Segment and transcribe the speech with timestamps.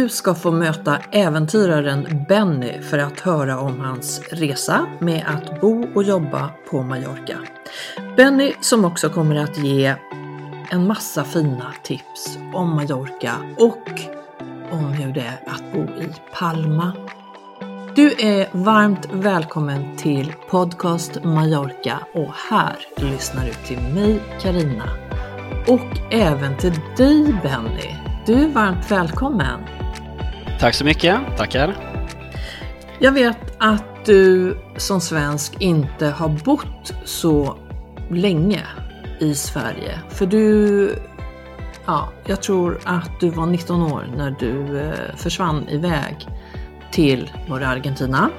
[0.00, 5.86] Du ska få möta äventyraren Benny för att höra om hans resa med att bo
[5.94, 7.38] och jobba på Mallorca.
[8.16, 9.94] Benny som också kommer att ge
[10.70, 14.00] en massa fina tips om Mallorca och
[14.70, 16.92] om hur det är att bo i Palma.
[17.96, 24.90] Du är varmt välkommen till Podcast Mallorca och här lyssnar du till mig Karina
[25.66, 27.96] och även till dig Benny.
[28.26, 29.60] Du är varmt välkommen!
[30.60, 31.76] Tack så mycket, tackar.
[32.98, 37.58] Jag vet att du som svensk inte har bott så
[38.10, 38.62] länge
[39.20, 39.98] i Sverige.
[40.08, 40.98] För du,
[41.86, 46.16] ja, jag tror att du var 19 år när du eh, försvann iväg
[46.92, 48.30] till, var det Argentina?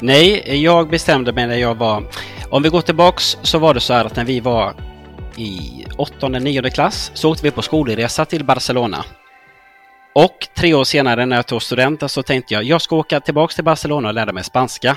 [0.00, 2.04] Nej, jag bestämde mig när jag var...
[2.50, 4.74] Om vi går tillbaks så var det så här att när vi var
[5.36, 9.04] i åttonde, nionde klass så åkte vi på skolresa till Barcelona.
[10.14, 13.54] Och tre år senare när jag tog studenten så tänkte jag jag ska åka tillbaks
[13.54, 14.96] till Barcelona och lära mig spanska.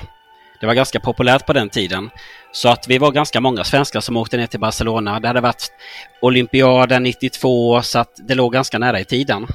[0.59, 2.09] Det var ganska populärt på den tiden.
[2.51, 5.19] Så att vi var ganska många svenskar som åkte ner till Barcelona.
[5.19, 5.71] Det hade varit
[6.21, 9.47] olympiaden 92 så att det låg ganska nära i tiden.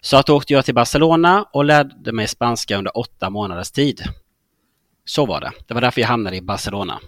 [0.00, 4.02] Så att då åkte jag till Barcelona och lärde mig spanska under åtta månaders tid.
[5.04, 5.52] Så var det.
[5.66, 7.00] Det var därför jag hamnade i Barcelona.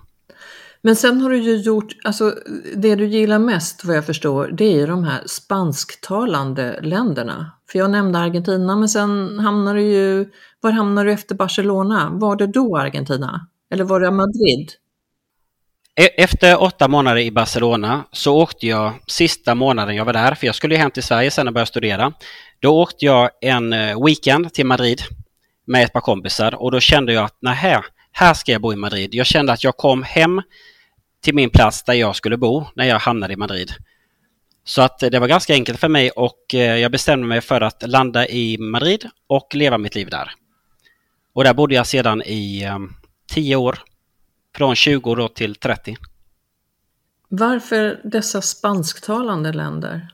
[0.87, 2.34] Men sen har du ju gjort, alltså
[2.77, 7.53] det du gillar mest vad jag förstår, det är ju de här spansktalande länderna.
[7.71, 12.09] För jag nämnde Argentina, men sen hamnar du ju, var hamnar du efter Barcelona?
[12.12, 13.47] Var det då Argentina?
[13.72, 14.72] Eller var det Madrid?
[16.00, 20.47] E, efter åtta månader i Barcelona så åkte jag sista månaden jag var där, för
[20.47, 22.12] jag skulle ju hem till Sverige sen och börja studera.
[22.60, 25.00] Då åkte jag en eh, weekend till Madrid
[25.66, 28.77] med ett par kompisar och då kände jag att nej, här ska jag bo i
[28.77, 29.15] Madrid.
[29.15, 30.43] Jag kände att jag kom hem
[31.26, 33.72] till min plats där jag skulle bo när jag hamnade i Madrid.
[34.64, 37.82] Så att det var ganska enkelt för mig och eh, jag bestämde mig för att
[37.88, 40.31] landa i Madrid och leva mitt liv där.
[41.34, 42.78] Och där bodde jag sedan i eh,
[43.32, 43.78] tio år.
[44.56, 45.97] Från 20 då till 30.
[47.28, 50.09] Varför dessa spansktalande länder?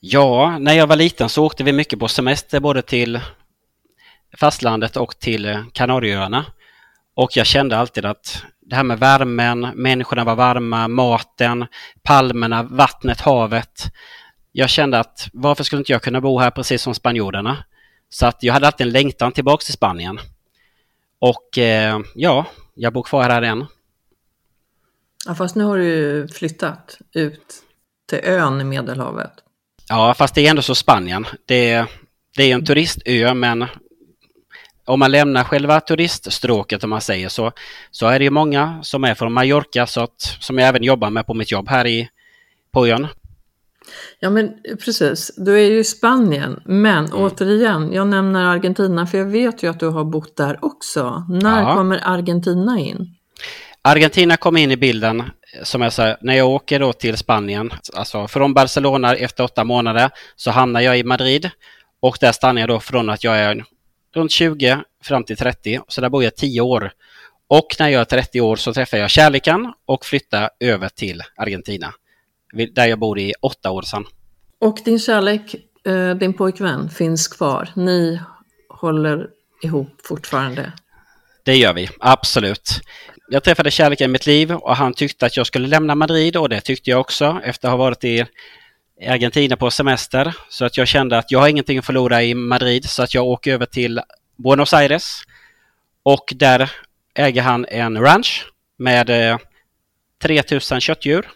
[0.00, 3.20] Ja, när jag var liten så åkte vi mycket på semester både till
[4.36, 6.46] fastlandet och till eh, Kanarieöarna.
[7.14, 11.66] Och jag kände alltid att det här med värmen, människorna var varma, maten,
[12.02, 13.82] palmerna, vattnet, havet.
[14.52, 17.64] Jag kände att varför skulle inte jag kunna bo här precis som spanjorerna?
[18.08, 20.18] Så att jag hade alltid en längtan tillbaks till Spanien.
[21.18, 23.66] Och eh, ja, jag bor kvar här än.
[25.26, 27.62] Ja, fast nu har du flyttat ut
[28.08, 29.32] till ön i Medelhavet.
[29.88, 31.26] Ja, fast det är ändå så Spanien.
[31.46, 31.86] Det,
[32.36, 33.66] det är en turistö men
[34.88, 37.52] om man lämnar själva turiststråket om man säger så,
[37.90, 41.10] så är det ju många som är från Mallorca så att, som jag även jobbar
[41.10, 42.08] med på mitt jobb här i,
[42.72, 43.06] på ön.
[44.20, 44.52] Ja men
[44.84, 47.22] precis, du är ju i Spanien, men mm.
[47.22, 51.24] återigen, jag nämner Argentina för jag vet ju att du har bott där också.
[51.28, 51.74] När Ja.
[51.74, 53.14] kommer Argentina in?
[53.82, 55.22] Argentina kom in i bilden,
[55.62, 60.10] som jag sa, när jag åker då till Spanien, alltså från Barcelona efter åtta månader,
[60.36, 61.50] så hamnar jag i Madrid
[62.00, 63.64] och där stannar jag då från att jag är
[64.14, 66.92] runt 20 fram till 30, så där bor jag 10 år.
[67.48, 71.94] Och när jag är 30 år så träffar jag kärleken och flyttar över till Argentina,
[72.72, 74.04] där jag bor i åtta år sedan.
[74.60, 75.54] Och din kärlek,
[75.86, 77.68] eh, din pojkvän, finns kvar.
[77.76, 78.20] Ni
[78.68, 79.26] håller
[79.62, 80.72] ihop fortfarande.
[81.44, 82.80] Det gör vi, absolut.
[83.30, 86.48] Jag träffade kärleken i mitt liv och han tyckte att jag skulle lämna Madrid och
[86.48, 88.26] det tyckte jag också efter att ha varit i
[89.06, 90.34] Argentina på semester.
[90.48, 93.26] Så att jag kände att jag har ingenting att förlora i Madrid så att jag
[93.26, 94.00] åker över till
[94.36, 95.22] Buenos Aires.
[96.02, 96.70] Och där
[97.14, 98.46] äger han en ranch
[98.78, 99.38] med eh,
[100.22, 101.28] 3000 köttdjur.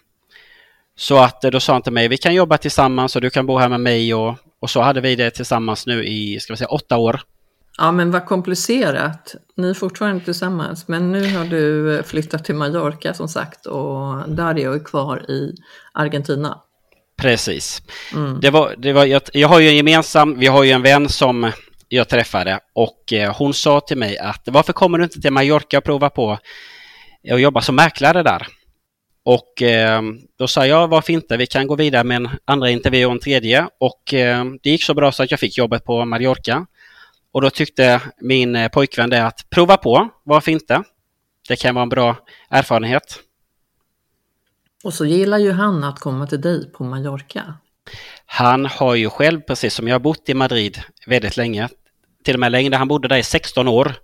[0.97, 3.47] Så att eh, då sa han till mig, vi kan jobba tillsammans och du kan
[3.47, 6.57] bo här med mig och, och så hade vi det tillsammans nu i, ska vi
[6.57, 7.21] säga, åtta år.
[7.79, 9.35] Ja men vad komplicerat.
[9.57, 14.29] Ni är fortfarande tillsammans men nu har du eh, flyttat till Mallorca som sagt och
[14.29, 15.55] Dario är kvar i
[15.93, 16.61] Argentina.
[17.23, 17.83] Precis.
[18.41, 21.09] Det var, det var, jag, jag har ju en gemensam, vi har ju en vän
[21.09, 21.53] som
[21.89, 25.79] jag träffade och eh, hon sa till mig att varför kommer du inte till Mallorca
[25.79, 26.39] och prova på
[27.31, 28.47] att jobba som mäklare där?
[29.25, 30.03] Och eh,
[30.39, 33.21] då sa jag varför inte, vi kan gå vidare med en andra intervju och en
[33.21, 36.67] tredje och eh, det gick så bra så att jag fick jobbet på Mallorca.
[37.33, 40.83] Och då tyckte min pojkvän det att prova på, varför inte?
[41.49, 42.17] Det kan vara en bra
[42.51, 43.19] erfarenhet.
[44.85, 47.55] Och så gillar ju han att komma till dig på Mallorca.
[48.27, 51.69] Han har ju själv, precis som jag, bott i Madrid väldigt länge.
[52.25, 53.95] Till och med längre, han bodde där i 16 år.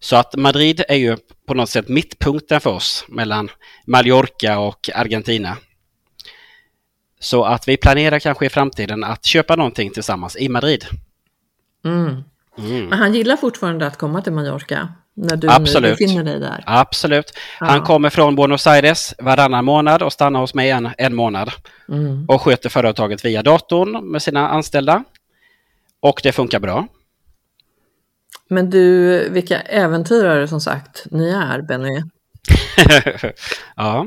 [0.00, 1.16] Så att Madrid är ju
[1.46, 3.48] på något sätt mittpunkten för oss mellan
[3.86, 5.56] Mallorca och Argentina.
[7.20, 10.84] Så att vi planerar kanske i framtiden att köpa någonting tillsammans i Madrid.
[11.84, 12.22] Mm.
[12.58, 12.86] Mm.
[12.86, 14.94] Men han gillar fortfarande att komma till Mallorca?
[15.16, 15.98] När du Absolut.
[15.98, 16.64] befinner dig där?
[16.66, 17.32] Absolut.
[17.60, 17.66] Ja.
[17.66, 21.50] Han kommer från Buenos Aires varannan månad och stannar hos mig en, en månad.
[21.88, 22.24] Mm.
[22.28, 25.04] Och sköter företaget via datorn med sina anställda.
[26.00, 26.86] Och det funkar bra.
[28.48, 32.02] Men du, vilka äventyrare som sagt ni är, Benny.
[33.76, 34.06] ja.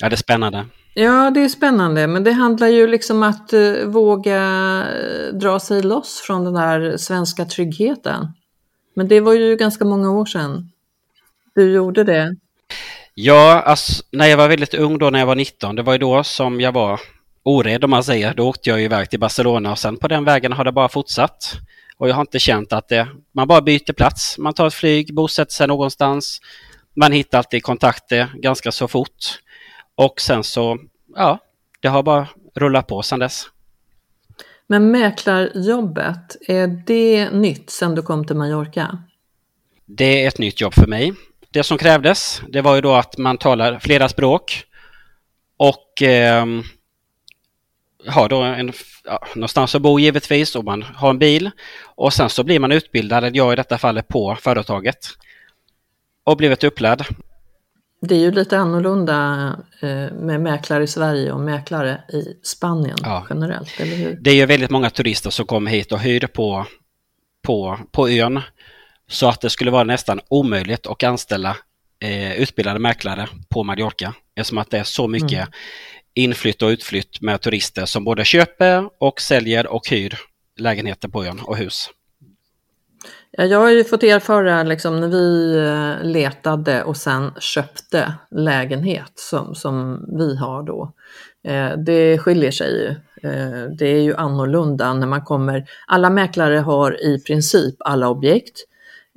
[0.00, 0.66] ja, det är spännande.
[0.94, 4.42] Ja, det är spännande, men det handlar ju liksom att uh, våga
[4.82, 8.26] uh, dra sig loss från den där svenska tryggheten.
[9.00, 10.70] Men det var ju ganska många år sedan
[11.54, 12.36] du gjorde det.
[13.14, 15.98] Ja, alltså, när jag var väldigt ung då när jag var 19, det var ju
[15.98, 17.00] då som jag var
[17.42, 18.34] orädd om man säger.
[18.34, 21.52] Då åkte jag iväg till Barcelona och sen på den vägen har det bara fortsatt.
[21.96, 24.38] Och jag har inte känt att det, man bara byter plats.
[24.38, 26.40] Man tar ett flyg, bosätter sig någonstans.
[26.96, 29.40] Man hittar alltid kontakter ganska så fort.
[29.94, 30.78] Och sen så,
[31.16, 31.38] ja,
[31.80, 33.46] det har bara rullat på sedan dess.
[34.70, 38.98] Men mäklarjobbet, är det nytt sedan du kom till Mallorca?
[39.86, 41.12] Det är ett nytt jobb för mig.
[41.50, 44.64] Det som krävdes, det var ju då att man talar flera språk
[45.56, 46.46] och eh,
[48.06, 48.72] har då en,
[49.04, 51.50] ja, någonstans att bo givetvis och man har en bil.
[51.82, 55.08] Och sen så blir man utbildad, jag i detta fallet, på företaget
[56.24, 57.06] och blivit upplärd.
[58.02, 59.16] Det är ju lite annorlunda
[59.80, 63.26] eh, med mäklare i Sverige och mäklare i Spanien ja.
[63.30, 64.18] generellt, eller hur?
[64.20, 66.66] Det är ju väldigt många turister som kommer hit och hyr på,
[67.42, 68.40] på, på ön.
[69.08, 71.56] Så att det skulle vara nästan omöjligt att anställa
[72.02, 75.48] eh, utbildade mäklare på Mallorca eftersom att det är så mycket mm.
[76.14, 80.18] inflytt och utflytt med turister som både köper och säljer och hyr
[80.56, 81.90] lägenheter på ön och hus.
[83.48, 89.54] Jag har ju fått erfara liksom, när vi eh, letade och sen köpte lägenhet som,
[89.54, 90.92] som vi har då.
[91.44, 92.88] Eh, det skiljer sig ju.
[93.30, 95.64] Eh, det är ju annorlunda när man kommer.
[95.86, 98.58] Alla mäklare har i princip alla objekt.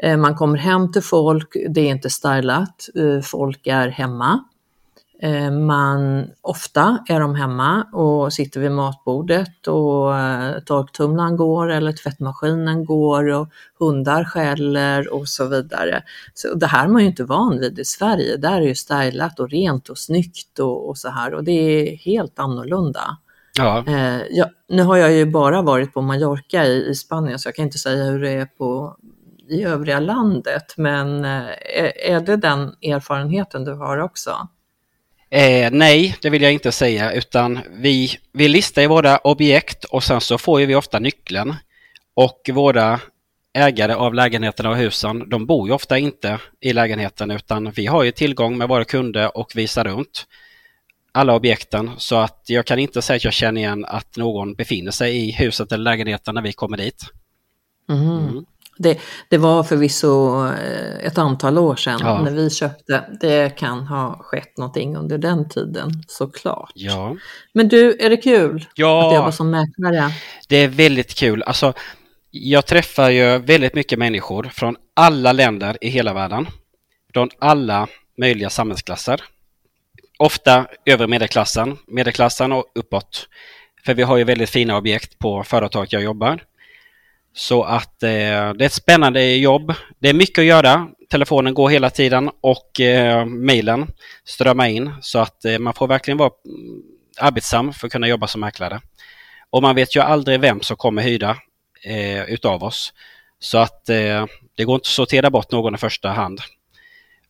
[0.03, 4.43] Eh, man kommer hem till folk, det är inte stylat, eh, folk är hemma.
[5.21, 11.91] Eh, man, ofta är de hemma och sitter vid matbordet och eh, torktumlaren går eller
[11.91, 13.49] tvättmaskinen går och
[13.79, 16.03] hundar skäller och så vidare.
[16.33, 18.37] Så det här är man ju inte van vid i Sverige.
[18.37, 21.97] Där är ju stylat och rent och snyggt och, och så här och det är
[21.97, 23.17] helt annorlunda.
[23.57, 23.83] Ja.
[23.87, 27.55] Eh, ja, nu har jag ju bara varit på Mallorca i, i Spanien så jag
[27.55, 28.97] kan inte säga hur det är på,
[29.49, 34.47] i övriga landet men är, är det den erfarenheten du har också?
[35.33, 40.21] Eh, nej, det vill jag inte säga, utan vi, vi listar våra objekt och sen
[40.21, 41.55] så får vi ofta nyckeln.
[42.13, 42.99] Och våra
[43.53, 48.03] ägare av lägenheterna och husen, de bor ju ofta inte i lägenheten utan vi har
[48.03, 50.27] ju tillgång med våra kunder och visar runt
[51.11, 54.91] alla objekten så att jag kan inte säga att jag känner igen att någon befinner
[54.91, 57.03] sig i huset eller lägenheten när vi kommer dit.
[57.89, 58.07] Mm.
[58.07, 58.45] Mm.
[58.83, 58.99] Det,
[59.29, 62.21] det var förvisso eh, ett antal år sedan ja.
[62.21, 63.03] när vi köpte.
[63.21, 66.71] Det kan ha skett någonting under den tiden såklart.
[66.75, 67.15] Ja.
[67.53, 69.07] Men du, är det kul ja.
[69.07, 70.11] att jobba som mäklare?
[70.47, 71.43] Det är väldigt kul.
[71.43, 71.73] Alltså,
[72.31, 76.47] jag träffar ju väldigt mycket människor från alla länder i hela världen.
[77.13, 77.87] Från alla
[78.17, 79.21] möjliga samhällsklasser.
[80.19, 83.27] Ofta över medelklassen, medelklassen och uppåt.
[83.85, 86.43] För vi har ju väldigt fina objekt på företaget jag jobbar.
[87.33, 89.73] Så att eh, det är ett spännande jobb.
[89.99, 90.87] Det är mycket att göra.
[91.09, 93.87] Telefonen går hela tiden och eh, mejlen
[94.25, 96.81] strömmar in så att eh, man får verkligen vara mm,
[97.19, 98.81] arbetsam för att kunna jobba som mäklare.
[99.49, 101.37] Och man vet ju aldrig vem som kommer hyra
[101.83, 102.93] eh, utav oss.
[103.39, 104.25] Så att eh,
[104.55, 106.41] det går inte att sortera bort någon i första hand.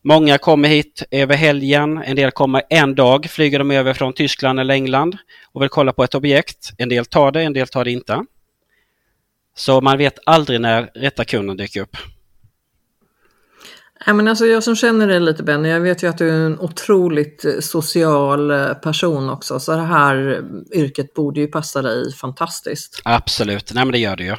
[0.03, 4.59] Många kommer hit över helgen, en del kommer en dag, flyger de över från Tyskland
[4.59, 5.17] eller England
[5.51, 6.71] och vill kolla på ett objekt.
[6.77, 8.25] En del tar det, en del tar det inte.
[9.55, 11.97] Så man vet aldrig när rätta kunden dyker upp.
[14.05, 16.45] Ja, men alltså jag som känner dig lite Benny, jag vet ju att du är
[16.45, 20.43] en otroligt eh, social eh, person också, så det här
[20.75, 23.01] yrket borde ju passa dig fantastiskt.
[23.05, 24.35] Absolut, nej men det gör det ju.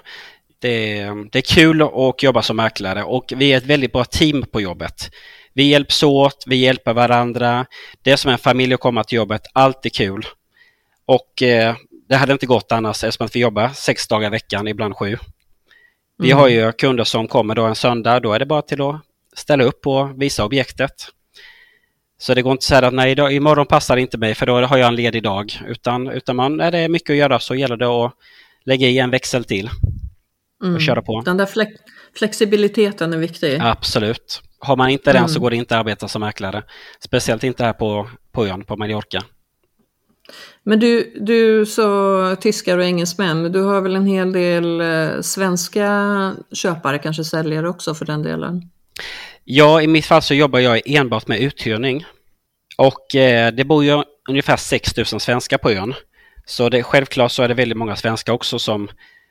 [0.59, 4.45] Det, det är kul att jobba som mäklare och vi är ett väldigt bra team
[4.53, 5.11] på jobbet.
[5.53, 7.67] Vi hjälps åt, vi hjälper varandra.
[8.03, 9.43] Det är som en familj att komma till jobbet.
[9.53, 10.27] Allt är kul.
[11.07, 11.75] Och eh,
[12.09, 15.17] det hade inte gått annars eftersom att vi jobbar sex dagar i veckan, ibland sju.
[16.19, 16.41] Vi mm.
[16.41, 18.21] har ju kunder som kommer då en söndag.
[18.21, 19.01] Då är det bara till att
[19.37, 20.93] ställa upp och visa objektet.
[22.19, 24.47] Så det går inte att säga att nej, idag, imorgon passar det inte mig för
[24.47, 25.61] då har jag en ledig dag.
[25.67, 28.13] Utan, utan man, är det mycket att göra så gäller det att
[28.65, 29.71] lägga i en växel till
[30.61, 30.81] och mm.
[30.81, 31.21] köra på.
[31.21, 31.73] Den där flex
[32.19, 33.59] flexibiliteten är viktig.
[33.61, 34.43] Absolut.
[34.59, 35.29] Har man inte den mm.
[35.29, 36.63] så går det inte att arbeta som mäklare.
[37.01, 39.23] Speciellt inte här på, på ön, på Mallorca.
[40.63, 45.21] Men du, du sa tyskar och engelsmän, men du har väl en hel del eh,
[45.21, 48.71] svenska köpare, kanske säljare också för den delen?
[49.45, 52.05] Ja, i mitt fall så jobbar jag enbart med uthyrning.
[52.77, 55.95] Och eh, det bor ju ungefär 6 000 svenskar på ön.
[56.47, 58.89] Så det, självklart så är det väldigt många svenskar också som,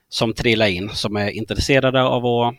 [0.09, 2.55] som trillar in, som är intresserade av att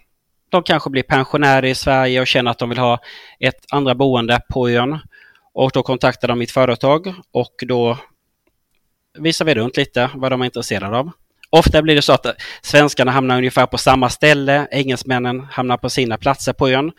[0.50, 2.98] de kanske blir pensionärer i Sverige och känner att de vill ha
[3.40, 4.98] ett andra boende på ön.
[5.54, 7.98] Och då kontaktar de mitt företag och då
[9.18, 11.10] visar vi runt lite vad de är intresserade av.
[11.50, 12.26] Ofta blir det så att
[12.62, 16.92] svenskarna hamnar ungefär på samma ställe, engelsmännen hamnar på sina platser på ön.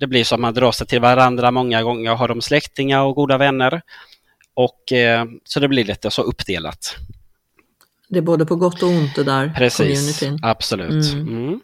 [0.00, 3.14] Det blir så att man drar sig till varandra många gånger, har de släktingar och
[3.14, 3.82] goda vänner.
[4.54, 6.96] Och eh, Så det blir lite så uppdelat.
[8.08, 10.38] Det är både på gott och ont det där Precis, communityn.
[10.42, 11.12] absolut.
[11.12, 11.28] Mm.
[11.28, 11.60] Mm.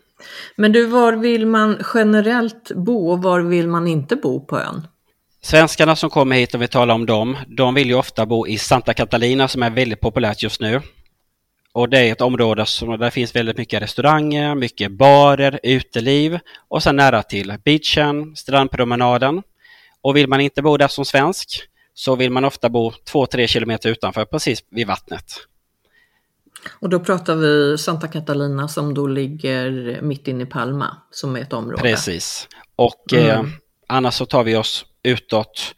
[0.56, 4.87] Men du, var vill man generellt bo och var vill man inte bo på ön?
[5.45, 8.59] Svenskarna som kommer hit och vi talar om dem, de vill ju ofta bo i
[8.59, 10.81] Santa Catalina som är väldigt populärt just nu.
[11.73, 16.83] Och det är ett område som, där finns väldigt mycket restauranger, mycket barer, uteliv och
[16.83, 19.43] sen nära till beachen, strandpromenaden.
[20.01, 21.63] Och vill man inte bo där som svensk
[21.95, 25.25] så vill man ofta bo 2-3 kilometer utanför, precis vid vattnet.
[26.81, 31.41] Och då pratar vi Santa Catalina som då ligger mitt inne i Palma, som är
[31.41, 31.83] ett område.
[31.83, 32.49] Precis.
[32.77, 33.31] Och mm.
[33.31, 33.45] eh,
[33.88, 35.75] annars så tar vi oss utåt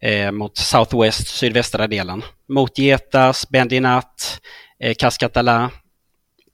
[0.00, 2.22] eh, mot Southwest, sydvästra delen.
[2.48, 4.40] Mot Getas, Bendinat,
[4.80, 5.70] eh, Cascatala.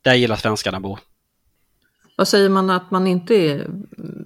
[0.04, 0.98] Där gillar svenskarna bo.
[2.16, 3.66] Vad säger man att man inte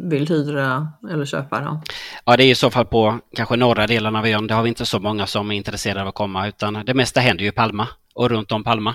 [0.00, 1.82] vill hyra eller köpa då?
[2.24, 4.46] Ja, det är i så fall på kanske norra delen av ön.
[4.46, 7.20] Det har vi inte så många som är intresserade av att komma, utan det mesta
[7.20, 8.94] händer ju i Palma och runt om Palma.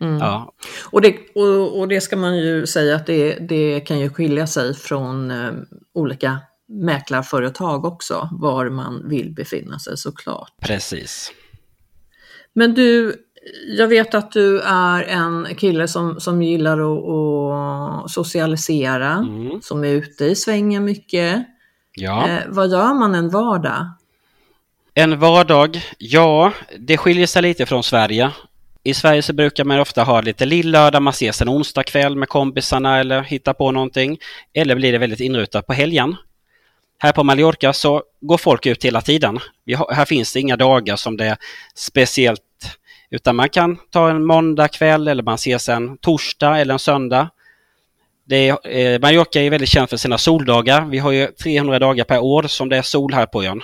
[0.00, 0.18] Mm.
[0.18, 0.54] Ja.
[0.90, 4.46] Och, det, och, och, det ska man ju säga att det, det kan ju skilja
[4.46, 5.52] sig från eh,
[5.94, 10.52] olika mäklarföretag också, var man vill befinna sig såklart.
[10.60, 11.32] Precis.
[12.52, 13.14] Men du,
[13.66, 19.60] jag vet att du är en kille som, som gillar att, att socialisera, mm.
[19.62, 21.46] som är ute i svängen mycket.
[21.94, 22.28] Ja.
[22.28, 23.90] Eh, vad gör man en vardag?
[24.94, 28.30] En vardag, ja, det skiljer sig lite från Sverige.
[28.82, 32.28] I Sverige så brukar man ofta ha lite lillördag, man ses en onsdag kväll med
[32.28, 34.18] kompisarna eller hittar på någonting.
[34.54, 36.16] Eller blir det väldigt inrutat på helgen.
[36.98, 39.38] Här på Mallorca så går folk ut hela tiden.
[39.76, 41.36] Har, här finns det inga dagar som det är
[41.74, 42.42] speciellt
[43.10, 47.30] utan man kan ta en måndag kväll eller man ses en torsdag eller en söndag.
[48.24, 50.84] Det är, eh, Mallorca är väldigt känt för sina soldagar.
[50.84, 53.62] Vi har ju 300 dagar per år som det är sol här på ön.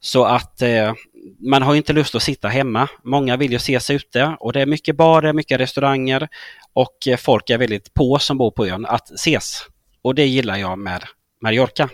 [0.00, 0.92] Så att eh,
[1.38, 2.88] man har inte lust att sitta hemma.
[3.02, 6.28] Många vill ju ses ute och det är mycket barer, mycket restauranger
[6.72, 9.62] och eh, folk är väldigt på som bor på ön att ses.
[10.02, 11.04] Och det gillar jag med
[11.42, 11.88] Mallorca.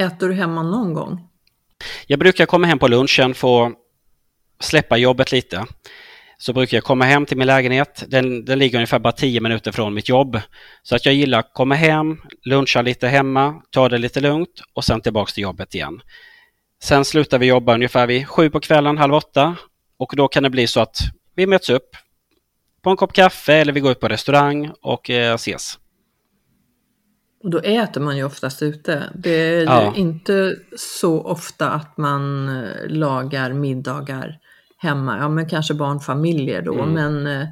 [0.00, 1.28] Äter du hemma någon gång?
[2.06, 3.72] Jag brukar komma hem på lunchen, få
[4.60, 5.66] släppa jobbet lite.
[6.38, 8.04] Så brukar jag komma hem till min lägenhet.
[8.08, 10.40] Den, den ligger ungefär bara 10 minuter från mitt jobb.
[10.82, 14.84] Så att jag gillar att komma hem, luncha lite hemma, ta det lite lugnt och
[14.84, 16.00] sen tillbaks till jobbet igen.
[16.82, 19.56] Sen slutar vi jobba ungefär vid sju på kvällen, halv åtta.
[19.96, 20.96] Och då kan det bli så att
[21.34, 21.96] vi möts upp
[22.82, 25.78] på en kopp kaffe eller vi går ut på restaurang och eh, ses.
[27.42, 29.02] Och då äter man ju oftast ute.
[29.14, 29.92] Det är ja.
[29.94, 34.38] ju inte så ofta att man eh, lagar middagar
[34.76, 35.18] hemma.
[35.18, 36.92] Ja, men kanske barnfamiljer då, mm.
[36.92, 37.48] men eh,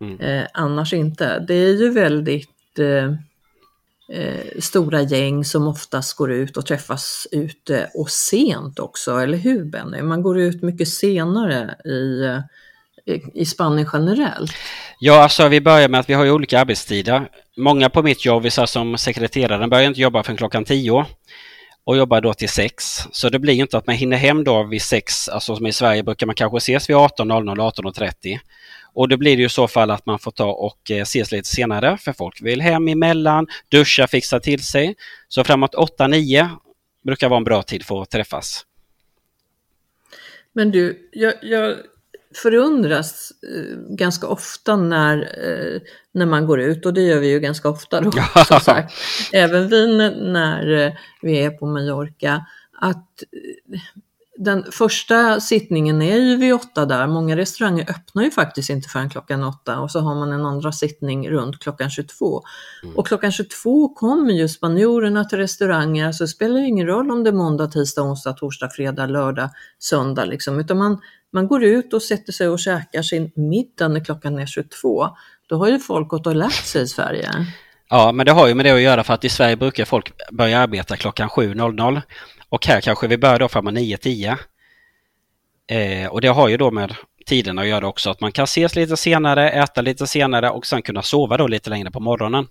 [0.00, 0.20] mm.
[0.20, 1.38] eh, annars inte.
[1.48, 3.12] Det är ju väldigt eh,
[4.18, 9.64] eh, stora gäng som oftast går ut och träffas ute och sent också, eller hur
[9.64, 10.02] Benny?
[10.02, 12.24] Man går ut mycket senare i,
[13.12, 14.52] i, i Spanien generellt.
[15.04, 17.28] Ja, alltså vi börjar med att vi har ju olika arbetstider.
[17.56, 21.06] Många på mitt jobb, vi som sekreteraren, börjar inte jobba förrän klockan tio
[21.84, 22.84] och jobbar då till sex.
[23.12, 26.02] Så det blir inte att man hinner hem då vid sex, alltså som i Sverige
[26.02, 28.38] brukar man kanske ses vid 18.00, 18.30.
[28.94, 31.32] Och då blir det ju i så fall att man får ta och eh, ses
[31.32, 34.94] lite senare för folk vill hem emellan, duscha, fixa till sig.
[35.28, 36.48] Så framåt 8-9
[37.04, 38.66] brukar vara en bra tid för att träffas.
[40.52, 41.76] Men du, jag, jag
[42.34, 45.80] förundras eh, ganska ofta när, eh,
[46.12, 48.12] när man går ut och det gör vi ju ganska ofta då,
[48.48, 48.92] som sagt.
[49.32, 52.46] Även vi när eh, vi är på Mallorca.
[52.80, 53.22] Att
[54.44, 57.06] den första sittningen är ju vid åtta där.
[57.06, 60.72] Många restauranger öppnar ju faktiskt inte förrän klockan åtta och så har man en andra
[60.72, 62.42] sittning runt klockan 22.
[62.82, 62.96] Mm.
[62.96, 67.24] Och klockan 22 kommer ju spanjorerna till restauranger, så det spelar ju ingen roll om
[67.24, 71.00] det är måndag, tisdag, onsdag, torsdag, fredag, lördag, söndag liksom, utan man,
[71.32, 75.08] man går ut och sätter sig och käkar sin middag när klockan är 22.
[75.48, 77.30] Då har ju folk gått och lagt sig i Sverige.
[77.90, 80.12] Ja, men det har ju med det att göra för att i Sverige brukar folk
[80.30, 82.02] börja arbeta klockan 7.00
[82.48, 84.36] och här kanske vi börjar då framåt 9.10.
[85.66, 86.94] Eh, och det har ju då med
[87.26, 90.82] tiderna att göra också, att man kan ses lite senare, äta lite senare och sen
[90.82, 92.46] kunna sova då lite längre på morgonen.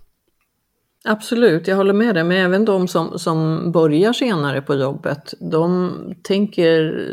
[1.04, 5.92] Absolut, jag håller med dig, men även de som, som börjar senare på jobbet, de
[6.22, 7.08] tänker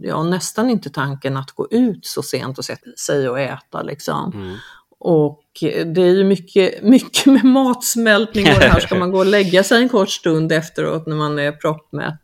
[0.00, 3.82] ja, nästan inte tanken att gå ut så sent och sätta sig och äta.
[3.82, 4.32] Liksom.
[4.34, 4.56] Mm.
[4.98, 5.42] Och
[5.86, 9.64] det är ju mycket, mycket med matsmältning och det här ska man gå och lägga
[9.64, 12.14] sig en kort stund efteråt när man är proppmätt.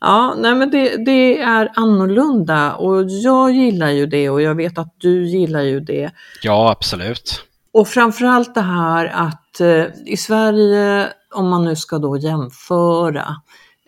[0.00, 4.78] Ja, nej men det, det, är annorlunda och jag gillar ju det och jag vet
[4.78, 6.10] att du gillar ju det.
[6.42, 7.44] Ja, absolut.
[7.72, 13.36] Och framförallt det här att eh, i Sverige, om man nu ska då jämföra,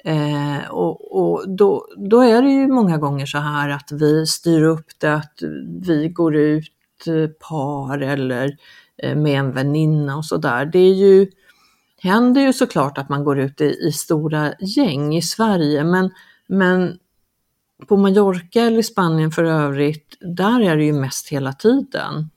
[0.05, 4.63] eh, och, och då, då, är det ju många gånger så här att vi styr
[4.63, 5.39] upp det, att
[5.87, 8.57] vi går ut eh, par eller
[9.03, 10.67] eh, med en väninna och sådär.
[10.67, 11.31] Det är ju,
[11.99, 16.11] händer ju såklart att man går ut i, i stora gäng i Sverige men,
[16.47, 16.99] men
[17.89, 22.31] på Mallorca eller i Spanien för övrigt, där är det ju mest hela tiden.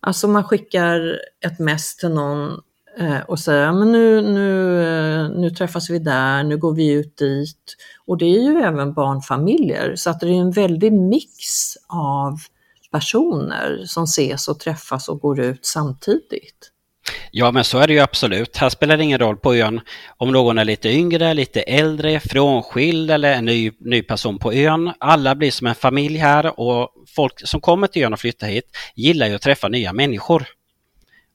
[0.00, 2.60] Alltså man skickar ett mess till någon
[3.00, 7.16] Eh, och säga men nu, nu, eh, nu träffas vi där, nu går vi ut
[7.16, 7.76] dit.
[8.06, 11.32] Och det är ju även barnfamiljer så att det är en väldig mix
[11.88, 12.38] av
[12.92, 16.72] personer som ses och träffas och går ut samtidigt.
[17.30, 18.56] Ja, men så är det ju absolut.
[18.56, 19.80] Här spelar det ingen roll på ön
[20.16, 24.92] om någon är lite yngre, lite äldre, frånskild eller en ny, ny person på ön.
[25.00, 28.64] Alla blir som en familj här och folk som kommer till ön och flyttar hit
[28.94, 30.46] gillar ju att träffa nya människor.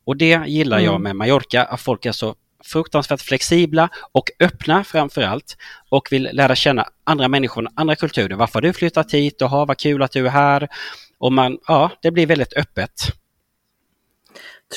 [0.05, 0.91] Och det gillar mm.
[0.91, 5.57] jag med Mallorca, att folk är så fruktansvärt flexibla och öppna framför allt
[5.89, 8.35] och vill lära känna andra människor, andra kulturer.
[8.35, 9.41] Varför har du flyttat hit?
[9.41, 10.67] Och vad kul att du är här.
[11.17, 12.91] Och man, ja, det blir väldigt öppet.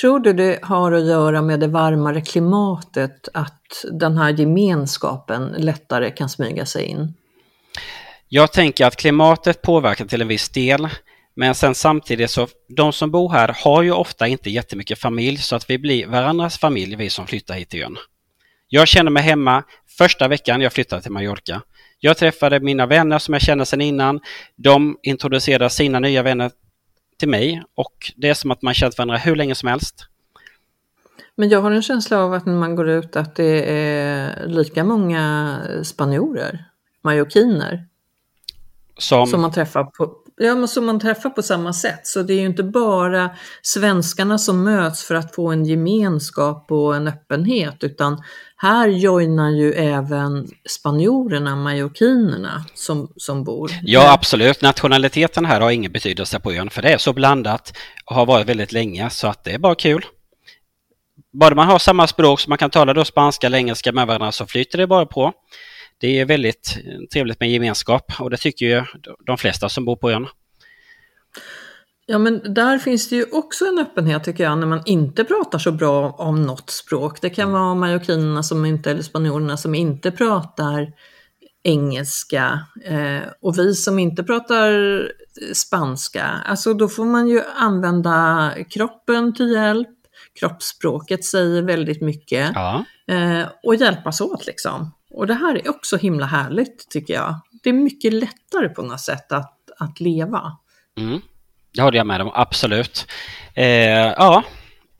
[0.00, 6.10] Tror du det har att göra med det varmare klimatet att den här gemenskapen lättare
[6.10, 7.14] kan smyga sig in?
[8.28, 10.88] Jag tänker att klimatet påverkar till en viss del.
[11.36, 15.56] Men sen samtidigt så, de som bor här har ju ofta inte jättemycket familj så
[15.56, 17.96] att vi blir varandras familj, vi som flyttar hit till ön.
[18.68, 19.62] Jag känner mig hemma
[19.98, 21.62] första veckan jag flyttade till Mallorca.
[21.98, 24.20] Jag träffade mina vänner som jag känner sedan innan.
[24.56, 26.50] De introducerade sina nya vänner
[27.18, 30.06] till mig och det är som att man känt varandra hur länge som helst.
[31.34, 34.84] Men jag har en känsla av att när man går ut att det är lika
[34.84, 36.64] många spanjorer,
[37.02, 37.86] marockiner,
[38.98, 39.26] som...
[39.26, 42.06] som man träffar på, ja, men som man träffar på samma sätt.
[42.06, 43.30] Så det är ju inte bara
[43.62, 48.22] svenskarna som möts för att få en gemenskap och en öppenhet utan
[48.56, 53.70] här joinar ju även spanjorerna, majorkinerna som, som bor.
[53.82, 57.72] Ja absolut, nationaliteten här har ingen betydelse på ön för det är så blandat
[58.04, 60.04] och har varit väldigt länge så att det är bara kul.
[61.40, 64.32] Bara man har samma språk så man kan tala då spanska eller engelska med varandra
[64.32, 65.32] så flyter det bara på.
[65.98, 66.78] Det är väldigt
[67.12, 68.84] trevligt med gemenskap och det tycker ju
[69.26, 70.26] de flesta som bor på ön.
[72.06, 75.58] Ja men där finns det ju också en öppenhet tycker jag när man inte pratar
[75.58, 77.20] så bra om något språk.
[77.20, 80.92] Det kan vara marockinerna som inte, eller spanjorerna som inte pratar
[81.62, 84.72] engelska eh, och vi som inte pratar
[85.54, 86.24] spanska.
[86.24, 89.88] Alltså då får man ju använda kroppen till hjälp.
[90.40, 92.50] Kroppsspråket säger väldigt mycket.
[92.54, 92.84] Ja.
[93.08, 94.92] Eh, och hjälpas åt liksom.
[95.16, 97.40] Och det här är också himla härligt tycker jag.
[97.62, 100.52] Det är mycket lättare på något sätt att, att leva.
[100.98, 101.20] Mm.
[101.74, 103.06] Det håller jag med om, absolut.
[103.54, 103.66] Eh,
[104.16, 104.42] ja,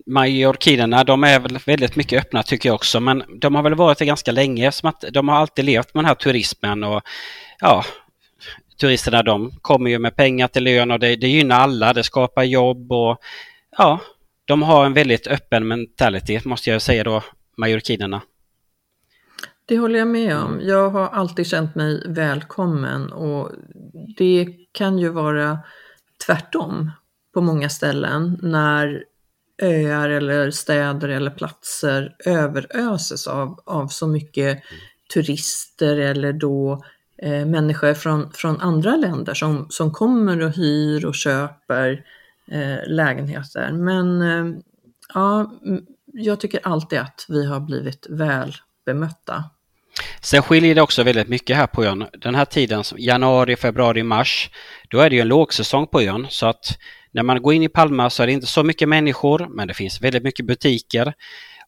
[0.07, 3.99] majorkinerna, de är väl väldigt mycket öppna tycker jag också, men de har väl varit
[3.99, 7.03] det ganska länge, som att de har alltid levt med den här turismen och
[7.61, 7.85] ja,
[8.81, 12.43] turisterna de kommer ju med pengar till ön och det, det gynnar alla, det skapar
[12.43, 13.19] jobb och
[13.79, 14.01] ja,
[14.45, 17.23] de har en väldigt öppen mentality måste jag säga då,
[17.57, 18.23] majorkinerna.
[19.69, 20.61] Det håller jag med om.
[20.63, 23.51] Jag har alltid känt mig välkommen och
[24.17, 25.59] det kan ju vara
[26.27, 26.91] tvärtom
[27.35, 29.05] på många ställen när
[29.63, 34.63] öar eller städer eller platser överöses av, av så mycket
[35.15, 36.85] turister eller då
[37.23, 42.05] eh, människor från, från andra länder som, som kommer och hyr och köper
[42.51, 43.73] eh, lägenheter.
[43.73, 44.61] Men eh,
[45.15, 45.53] ja,
[46.07, 49.45] jag tycker alltid att vi har blivit väl bemötta.
[50.21, 52.07] Sen skiljer det också väldigt mycket här på ön.
[52.13, 54.51] Den här tiden, januari, februari, mars,
[54.89, 56.27] då är det ju en lågsäsong på ön.
[56.31, 56.79] Så att
[57.13, 59.75] när man går in i Palma så är det inte så mycket människor, men det
[59.75, 61.13] finns väldigt mycket butiker.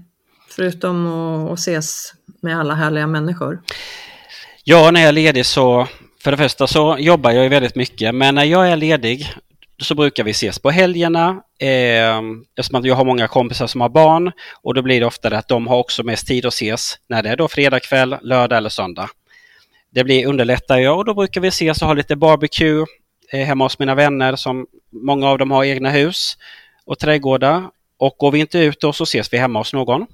[0.57, 3.63] Förutom att, ses med alla härliga människor.
[4.65, 5.89] Ja, när jag är ledig så
[6.21, 9.33] för det första så jobbar jag ju väldigt mycket men när jag är ledig
[9.79, 12.21] så brukar vi ses på helgerna eh,
[12.59, 15.49] eftersom jag har många kompisar som har barn och då blir det ofta det att
[15.49, 18.69] de har också mest tid att ses när det är då fredag kväll, lördag eller
[18.69, 19.11] söndag.
[19.91, 22.85] Det blir underlättar jag och då brukar vi ses och ha lite barbecue
[23.33, 26.39] eh, hemma hos mina vänner som många av dem har egna hus
[26.87, 27.65] och trädgårdar.
[27.99, 30.07] Och går vi inte ut då så ses vi hemma hos någon.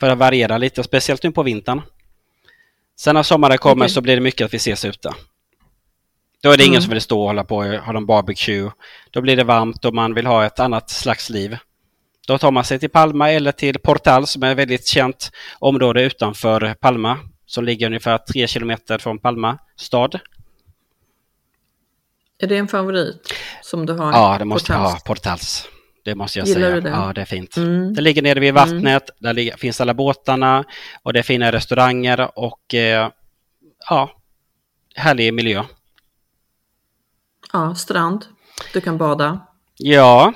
[0.00, 1.82] För att variera lite, speciellt nu på vintern.
[2.98, 3.94] Sen när sommaren kommer Okej.
[3.94, 5.10] så blir det mycket att vi ses ute.
[6.42, 6.82] Då är det ingen Mm.
[6.82, 8.70] som vill stå och hålla på och ha någon barbecue.
[9.10, 11.58] Då blir det varmt och man vill ha ett annat slags liv.
[12.26, 16.02] Då tar man sig till Palma eller till Portal som är ett väldigt känt område
[16.02, 17.18] utanför Palma.
[17.46, 20.20] Som ligger ungefär tre kilometer från Palma stad.
[22.38, 23.32] Är det en favorit
[23.62, 24.12] som du har?
[24.12, 24.90] Ja, det måste på ha.
[24.90, 25.02] Tals?
[25.04, 25.68] Portals.
[26.06, 26.74] Det måste jag Gillar säga.
[26.74, 26.88] du det?
[26.88, 27.56] Ja, det är fint.
[27.56, 27.94] Mm.
[27.94, 30.64] Det ligger nere vid vattnet, där ligger, finns alla båtarna
[31.02, 33.10] och det är fina restauranger och eh,
[33.88, 34.10] ja,
[34.94, 35.64] härlig miljö.
[37.52, 38.24] Ja, strand.
[38.72, 39.46] Du kan bada.
[39.76, 40.32] Ja,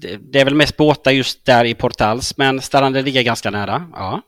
[0.00, 3.90] det, det är väl mest båtar just där i Portals, men stranden ligger ganska nära.
[3.92, 4.22] Ja,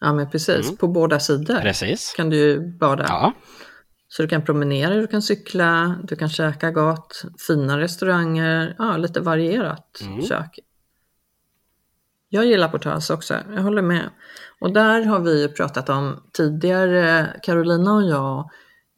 [0.00, 0.66] Ja, men precis.
[0.66, 0.76] Mm.
[0.76, 2.14] På båda sidor precis.
[2.16, 3.04] kan du bada.
[3.08, 3.32] Ja,
[4.08, 9.20] Så du kan promenera, du kan cykla, du kan käka gott, fina restauranger, ja, lite
[9.20, 10.22] varierat Mm.
[10.22, 10.58] kök.
[12.28, 14.10] Jag gillar Portals också, jag håller med.
[14.60, 18.50] Och där har vi ju pratat om tidigare, Carolina och jag,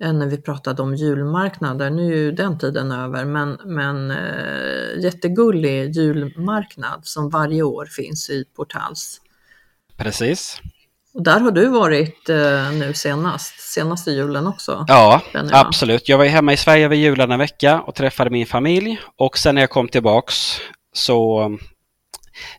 [0.02, 1.90] eh, när vi pratade om julmarknader.
[1.90, 8.30] Nu är ju den tiden över, men, men eh, jättegullig julmarknad som varje år finns
[8.30, 9.20] i Portals.
[9.96, 10.60] precis.
[11.14, 14.84] Och där har du varit eh, nu senast, senaste julen också.
[14.88, 16.08] Ja, absolut.
[16.08, 19.38] Jag var ju hemma i Sverige över julen en vecka och träffade min familj och
[19.38, 20.60] sen när jag kom tillbaks
[20.92, 21.50] så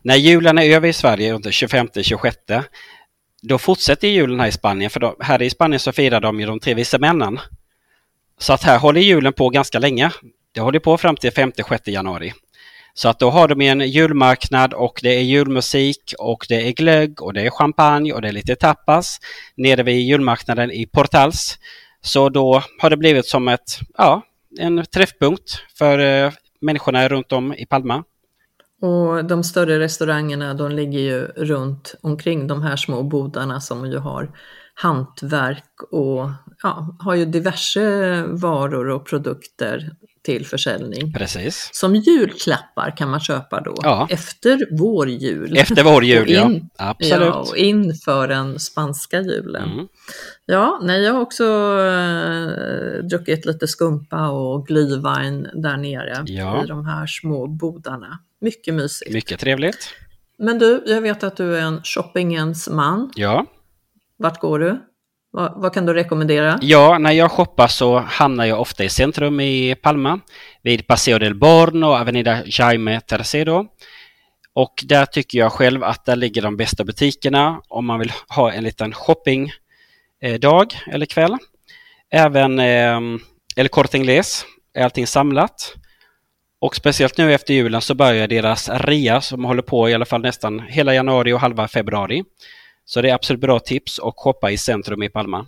[0.02, 2.62] när julen är över i Sverige, runt den 25-26,
[3.42, 6.46] då fortsätter julen här i Spanien för då, här i Spanien så firar de ju
[6.46, 7.40] de tre vise männen.
[8.38, 10.10] Så att här håller julen på ganska länge.
[10.54, 12.32] Det håller på fram till 5-6 januari.
[12.94, 17.22] Så att då har de en julmarknad och det är julmusik och det är glögg
[17.22, 19.18] och det är champagne och det är lite tapas
[19.56, 21.58] nere vid julmarknaden i Portals.
[22.00, 24.22] Så då har det blivit som ett, ja,
[24.58, 28.04] en träffpunkt för eh, människorna runt om i Palma.
[28.80, 33.98] Och de större restaurangerna de ligger ju runt omkring de här små bodarna som ju
[33.98, 34.30] har
[34.74, 36.30] hantverk och
[36.62, 39.90] ja, har ju diverse varor och produkter
[40.22, 41.12] till försäljning.
[41.12, 41.70] Precis.
[41.72, 44.06] Som julklappar kan man köpa då Ja.
[44.10, 45.56] efter vår jul.
[45.56, 46.42] Efter vår jul, Och ja.
[46.44, 47.26] in- Absolut.
[47.28, 49.70] Ja, och inför den spanska julen.
[49.72, 49.86] Mm.
[50.46, 51.44] Ja, nej, jag har också
[52.06, 56.64] eh, druckit lite skumpa och glühwein där nere Ja.
[56.64, 58.18] i de här små bodarna.
[58.40, 59.12] Mycket mysigt.
[59.12, 59.88] Mycket trevligt.
[60.38, 63.10] Men du, jag vet att du är en shoppingens man.
[63.14, 63.46] Ja.
[64.16, 64.80] Vart går du?
[65.34, 66.58] Vad, vad, kan du rekommendera?
[66.62, 70.20] Ja, när jag shoppar så hamnar jag ofta i centrum i Palma,
[70.62, 73.66] vid Paseo del Born och Avenida Jaime Tercedo.
[74.54, 78.52] Och där tycker jag själv att där ligger de bästa butikerna om man vill ha
[78.52, 79.52] en liten shoppingdag
[80.22, 81.36] eh, eller kväll.
[82.10, 83.00] Även eh,
[83.56, 85.74] El Corte Inglés är allting samlat.
[86.60, 90.22] Och speciellt nu efter julen så börjar deras rea som håller på i alla fall
[90.22, 92.24] nästan hela januari och halva februari.
[92.84, 95.46] Så det är absolut bra tips att shoppa i centrum i Palma.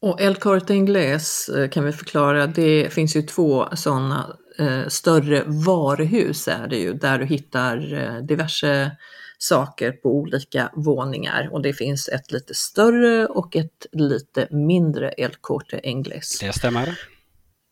[0.00, 5.42] Och El Corte Inglés eh, kan vi förklara, det finns ju två sådana eh, större
[5.46, 8.90] varuhus är det ju, där du hittar eh, diverse
[9.38, 15.34] saker på olika våningar och det finns ett lite större och ett lite mindre El
[15.40, 16.38] Corte Inglés.
[16.40, 16.98] Det stämmer.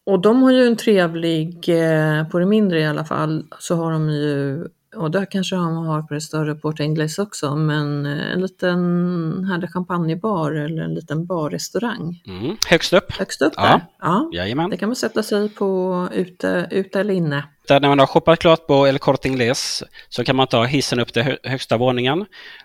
[0.07, 3.93] Och de har ju en trevlig, eh, på det mindre i alla fall, så har
[3.93, 8.33] de ju och det kanske de har på det större Port Ingles också, men eh,
[8.33, 12.23] en liten härlig champagnebar eller en liten barrestaurang.
[12.27, 13.13] Mm, högst upp.
[13.13, 13.63] Högst upp ja.
[13.63, 13.81] där.
[14.01, 14.71] Ja, Jajamän.
[14.71, 17.45] Det kan man sätta sig på ute, ute eller inne.
[17.69, 21.01] Där när man har shoppat klart på El Corte Inglés så kan man ta hissen
[21.01, 22.25] upp till högsta våningen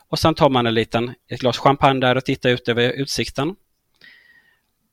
[0.10, 3.56] och sen tar man en liten, ett glas champagne där och tittar ut över utsikten.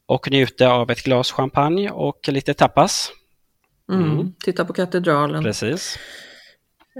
[0.06, 3.12] Och njuter av ett glas champagne och lite tapas.
[3.92, 4.10] Mm.
[4.10, 4.32] Mm.
[4.44, 5.44] Titta på katedralen.
[5.44, 5.98] Precis.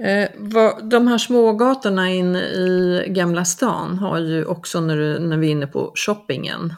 [0.04, 0.28] Eh,
[0.82, 5.50] de här smågatorna inne i Gamla stan har ju också när, du, när vi är
[5.50, 6.74] inne på shoppingen.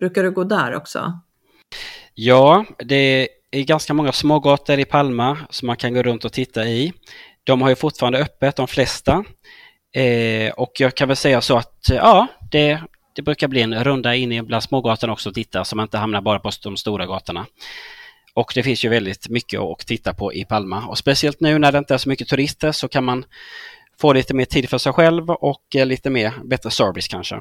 [0.00, 1.20] Brukar du gå där också?
[2.14, 6.64] Ja, det är ganska många smågator i Palma som man kan gå runt och titta
[6.64, 6.92] i.
[7.44, 9.24] De har ju fortfarande öppet, de flesta.
[9.94, 12.80] Eh, och jag kan väl säga så att ja, det,
[13.14, 16.20] det brukar bli en runda in bland smågatorna också och titta så man inte hamnar
[16.20, 17.46] bara på de stora gatorna.
[18.38, 21.72] Och det finns ju väldigt mycket att titta på i Palma och speciellt nu när
[21.72, 23.24] det inte är så mycket turister så kan man
[24.00, 27.40] få lite mer tid för sig själv och eh, lite mer bättre service kanske.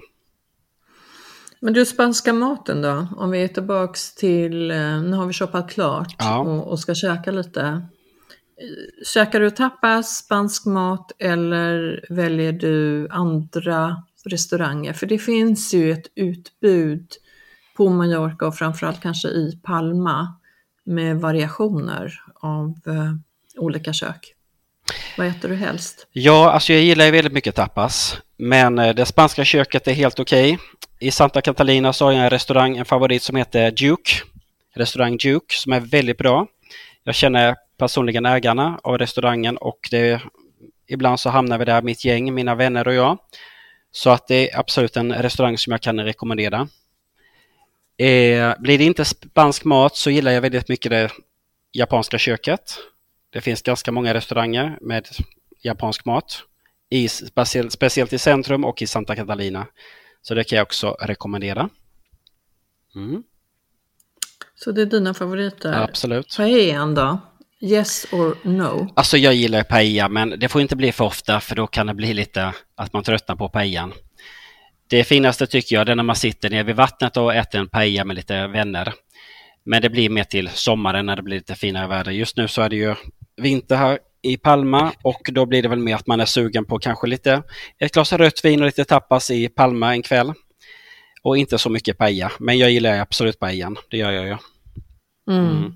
[1.59, 3.07] Men du, spanska maten då?
[3.17, 6.39] Om vi är tillbaks till, eh, nu har vi shoppat klart ja.
[6.39, 7.87] och, och, ska käka lite.
[9.13, 14.93] Käkar du tapas, spansk mat eller väljer du andra restauranger?
[14.93, 17.07] För det finns ju ett utbud
[17.77, 20.36] på Mallorca och framförallt kanske i Palma
[20.87, 23.13] med variationer av eh,
[23.57, 24.33] olika kök.
[25.17, 26.07] Vad äter du helst?
[26.11, 30.19] Ja, alltså jag gillar ju väldigt mycket tapas, men eh, det spanska köket är helt
[30.19, 30.53] okej.
[30.53, 30.67] Okay.
[30.99, 34.11] I Santa Catalina så har jag en restaurang, en favorit som heter Duke,
[34.75, 36.47] restaurang Duke, som är väldigt bra.
[37.03, 40.21] Jag känner personligen ägarna av restaurangen och det,
[40.87, 43.17] ibland så hamnar vi där, mitt gäng, mina vänner och jag.
[43.91, 46.67] Så att det är absolut en restaurang som jag kan rekommendera.
[47.97, 51.11] Eh, blir det inte spansk mat så gillar jag väldigt mycket det
[51.71, 52.77] japanska köket.
[53.29, 55.07] Det finns ganska många restauranger med
[55.61, 56.43] japansk mat,
[56.89, 59.67] i, speciellt, speciellt i centrum och i Santa Catalina.
[60.21, 61.69] Så det kan jag också rekommendera.
[62.95, 63.23] Mm.
[64.55, 65.73] Så det är dina favoriter?
[65.73, 66.37] Absolut.
[66.37, 67.19] Paellan då?
[67.59, 68.87] Yes or no?
[68.95, 71.93] Alltså jag gillar paella men det får inte bli för ofta för då kan det
[71.93, 73.93] bli lite att man tröttnar på paellan.
[74.89, 78.05] Det finaste tycker jag är när man sitter nere vid vattnet och äter en paella
[78.05, 78.93] med lite vänner.
[79.65, 82.11] Men det blir mer till sommaren när det blir lite finare väder.
[82.11, 82.95] Just nu så är det ju
[83.41, 86.79] vinter här i Palma och då blir det väl mer att man är sugen på
[86.79, 87.43] kanske lite
[87.79, 90.33] ett glas rött vin och lite tapas i Palma en kväll.
[91.23, 94.37] Och inte så mycket paella, men jag gillar absolut paellan, det gör jag ju.
[95.31, 95.57] Mm.
[95.57, 95.73] Mm.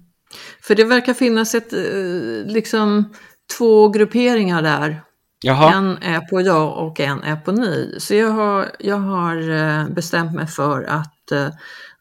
[0.61, 3.13] För det verkar finnas ett, eh, liksom
[3.57, 5.01] två grupperingar där
[5.43, 5.73] Jaha.
[5.73, 7.95] En är på ja och en är på ni.
[7.99, 11.49] Så jag har, jag har eh, bestämt mig för att eh,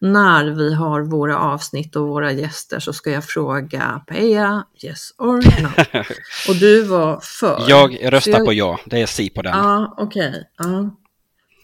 [0.01, 5.37] när vi har våra avsnitt och våra gäster så ska jag fråga Peja, yes or
[5.63, 6.03] no.
[6.49, 7.65] och du var för.
[7.69, 8.47] Jag röstar jag...
[8.47, 9.53] på ja, det är si på den.
[9.59, 10.29] Ja, okej.
[10.29, 10.43] Okay.
[10.59, 10.97] Ja.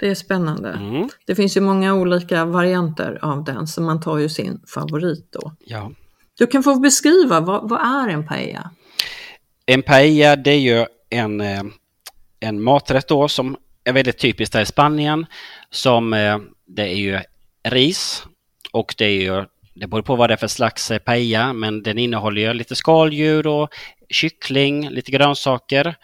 [0.00, 0.70] Det är spännande.
[0.70, 1.08] Mm.
[1.26, 5.52] Det finns ju många olika varianter av den så man tar ju sin favorit då.
[5.58, 5.90] Ja.
[6.38, 8.70] Du kan få beskriva, vad, vad är en paella?
[9.66, 11.62] En paella det är ju en, eh,
[12.40, 15.26] en maträtt då som är väldigt typiskt här i Spanien.
[15.70, 17.20] Som eh, det är ju
[17.68, 18.24] ris
[18.72, 21.82] och det är ju det beror på vad det är för slags eh, paella men
[21.82, 23.68] den innehåller ju lite skaldjur och
[24.10, 25.94] kyckling, lite grönsaker.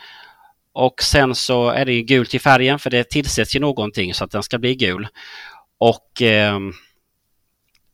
[0.72, 4.24] Och sen så är det ju gult i färgen för det tillsätts ju någonting så
[4.24, 5.08] att den ska bli gul.
[5.78, 6.58] Och eh,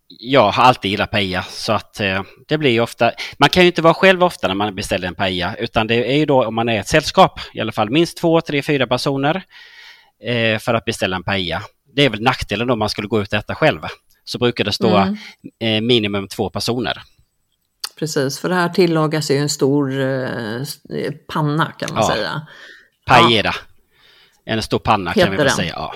[0.08, 3.82] jag har alltid gillat paella så att eh, det blir ofta, man kan ju inte
[3.82, 6.68] vara själv ofta när man beställer en paella utan det är ju då om man
[6.68, 9.42] är ett sällskap, i alla fall minst två, tre, fyra personer
[10.22, 11.62] eh, för att beställa en paella.
[11.94, 13.80] Det är väl nackdelen då man skulle gå ut och äta själv.
[14.24, 15.16] Så brukar det stå mm.
[15.60, 17.02] eh, minimum två personer.
[17.98, 20.62] Precis, för det här tillagas ju en stor eh,
[21.28, 22.14] panna kan man ja.
[22.14, 22.46] säga.
[23.06, 23.54] Paella.
[24.44, 25.56] En stor panna Heter kan vi väl den?
[25.56, 25.72] säga.
[25.76, 25.94] Ja.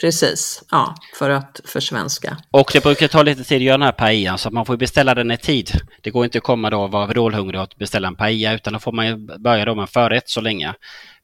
[0.00, 2.36] Precis, ja, för att försvenska.
[2.50, 4.76] Och det brukar ta lite tid att göra den här paellan så att man får
[4.76, 5.70] beställa den i tid.
[6.02, 8.78] Det går inte att komma då och vara vrålhungrig och beställa en paella utan då
[8.78, 10.74] får man börja då med förrätt så länge.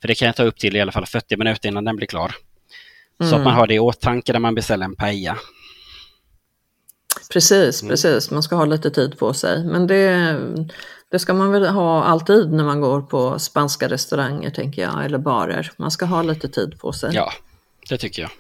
[0.00, 2.34] För det kan ta upp till i alla fall 40 minuter innan den blir klar.
[3.20, 3.30] Mm.
[3.30, 3.58] Så att man mm.
[3.58, 5.38] har det i åtanke när man beställer en paella.
[7.32, 7.90] Precis, mm.
[7.90, 8.30] precis.
[8.30, 9.64] Man ska ha lite tid på sig.
[9.64, 10.36] Men det,
[11.10, 15.18] det ska man väl ha alltid när man går på spanska restauranger, tänker jag, eller
[15.18, 15.72] barer.
[15.76, 17.14] Man ska ha lite tid på sig.
[17.14, 17.32] Ja,
[17.90, 18.30] det tycker jag.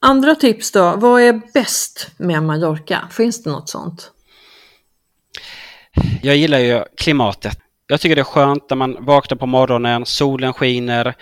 [0.00, 0.96] Andra tips då?
[0.96, 3.08] Vad är bäst med Mallorca?
[3.10, 4.10] Finns det något sånt?
[6.22, 7.58] Jag gillar ju klimatet.
[7.86, 11.14] Jag tycker det är skönt när man vaknar på morgonen, solen skiner.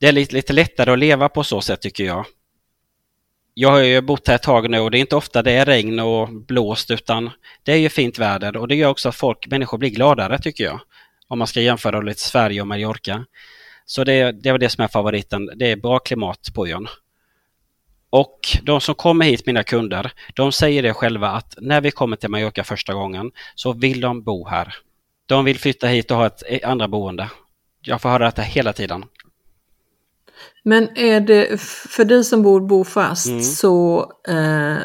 [0.00, 2.26] Det är lite, lite lättare att leva på så sätt tycker jag.
[3.54, 5.64] Jag har ju bott här ett tag nu och det är inte ofta det är
[5.64, 7.30] regn och blåst utan
[7.62, 10.64] det är ju fint väder och det gör också att folk, människor blir gladare tycker
[10.64, 10.80] jag.
[11.28, 13.24] Om man ska jämföra lite Sverige och Mallorca.
[13.92, 15.50] Så det, det var det som är favoriten.
[15.56, 16.88] Det är bra klimat på ön.
[18.10, 22.16] Och de som kommer hit, mina kunder, de säger det själva att när vi kommer
[22.16, 24.74] till Mallorca första gången så vill de bo här.
[25.26, 27.30] De vill flytta hit och ha ett andra boende.
[27.80, 29.04] Jag får höra detta hela tiden.
[30.64, 33.42] Men är det, för dig som bor bofast mm.
[33.42, 34.76] så eh,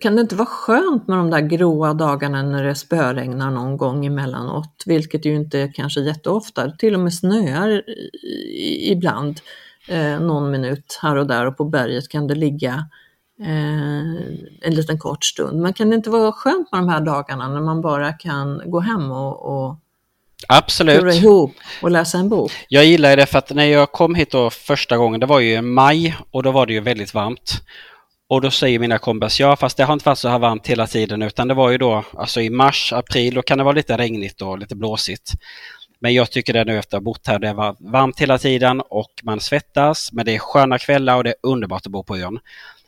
[0.00, 4.06] kan det inte vara skönt med de där gråa dagarna när det spöregnar någon gång
[4.06, 7.82] emellanåt, vilket ju inte är kanske jätteofta, till och med snöar
[8.90, 9.40] ibland
[9.88, 12.84] eh, någon minut här och där och på berget kan det ligga
[13.40, 14.00] eh,
[14.60, 15.60] en liten kort stund.
[15.60, 18.80] Men kan det inte vara skönt med de här dagarna när man bara kan gå
[18.80, 19.76] hem och, och
[20.48, 21.14] Absolut.
[21.14, 22.52] ihop och läsa en bok.
[22.68, 25.52] Jag gillar det för att när jag kom hit då första gången, det var ju
[25.52, 27.62] i maj och då var det ju väldigt varmt.
[28.28, 30.86] Och då säger mina kompisar, ja fast det har inte varit så här varmt hela
[30.86, 33.96] tiden utan det var ju då alltså i mars, april, då kan det vara lite
[33.96, 35.32] regnigt och lite blåsigt.
[36.00, 38.82] Men jag tycker det nu efter att ha bott här, det var varmt hela tiden
[38.90, 42.16] och man svettas, men det är sköna kvällar och det är underbart att bo på
[42.16, 42.38] ön.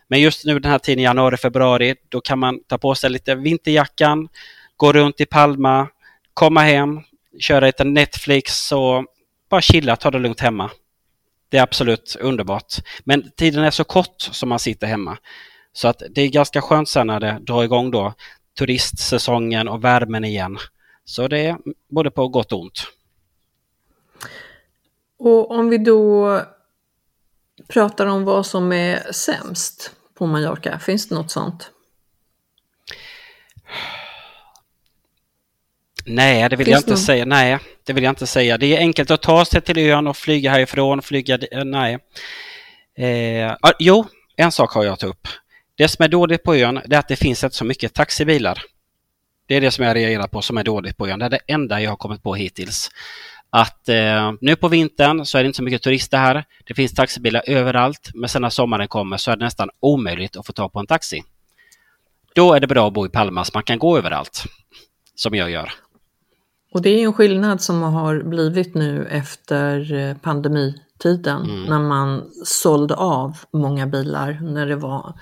[0.08, 3.34] Men just nu den här tiden januari, februari, då kan man ta på sig lite
[3.34, 4.28] vinterjackan,
[4.76, 5.88] gå runt i Palma,
[6.34, 7.00] komma hem,
[7.38, 9.06] köra lite Netflix och
[9.48, 10.70] bara chilla, ta det lugnt hemma.
[11.48, 12.74] Det är absolut underbart.
[13.04, 15.18] Men tiden är så kort som man sitter hemma.
[15.72, 18.14] Så att det är ganska skönt sen när det drar igång då
[18.58, 20.58] turistsäsongen och värmen igen.
[21.04, 21.56] Så det är
[21.88, 22.86] både på gott och ont.
[25.18, 26.40] Och om vi då
[27.68, 31.70] pratar om vad som är sämst på Mallorca, finns det något sånt?
[36.06, 36.98] Nej, det vill Finns jag inte någon?
[36.98, 37.24] säga.
[37.24, 38.58] Nej, det vill jag inte säga.
[38.58, 41.02] Det är enkelt att ta sig till ön och flyga härifrån.
[41.02, 41.98] Flyga, eh, nej.
[42.98, 44.04] Eh, jo,
[44.36, 45.28] en sak har jag att ta upp.
[45.74, 48.62] Det som är dåligt på ön är att det finns inte så mycket taxibilar.
[49.46, 51.18] Det är det som jag reagerar på som är dåligt på ön.
[51.18, 52.90] Det är det enda jag har kommit på hittills.
[53.50, 56.44] Att eh, nu på vintern så är det inte så mycket turister här.
[56.64, 60.46] Det finns taxibilar överallt, men sen när sommaren kommer så är det nästan omöjligt att
[60.46, 61.22] få tag på en taxi.
[62.34, 64.44] Då är det bra att bo i Palma så man kan gå överallt,
[65.14, 65.72] som jag gör.
[66.72, 71.64] Och det är en skillnad som har blivit nu efter eh, pandemitiden mm.
[71.64, 75.14] när man sålde av många bilar när det var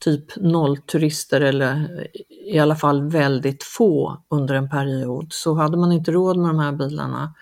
[0.00, 2.06] typ noll turister eller
[2.46, 6.58] i alla fall väldigt få under en period så hade man inte råd med de
[6.58, 7.34] här bilarna.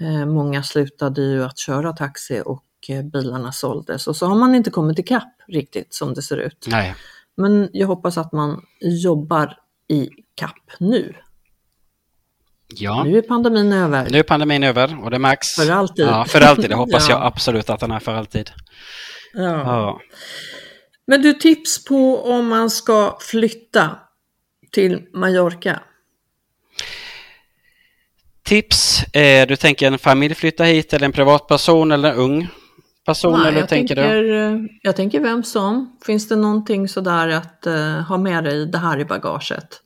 [0.00, 4.54] Eh, många slutade ju att köra taxi och eh, bilarna såldes och så har man
[4.54, 6.66] inte kommit ikapp riktigt som det ser ut.
[6.70, 6.94] Nej.
[7.36, 9.56] Men jag hoppas att man jobbar
[9.88, 11.14] i kapp nu.
[12.74, 13.04] Ja.
[13.04, 14.08] Nu är pandemin över.
[14.10, 15.54] Nu är pandemin över och det märks.
[15.54, 16.06] För alltid.
[16.06, 16.70] Ja, för alltid.
[16.70, 17.14] Det hoppas ja.
[17.14, 18.50] jag absolut att den är för alltid.
[19.32, 19.42] Ja.
[19.42, 20.00] ja.
[21.06, 23.90] Men du, tips på om man ska flytta
[24.72, 25.80] till Mallorca?
[28.42, 29.02] Tips?
[29.14, 32.48] Eh, du tänker en familj flytta hit eller en privatperson eller en ung
[33.06, 33.38] person?
[33.38, 34.68] Nej, eller jag, tänker, du?
[34.82, 35.98] jag tänker vem som.
[36.06, 39.80] Finns det någonting sådär att uh, ha med dig det här i bagaget?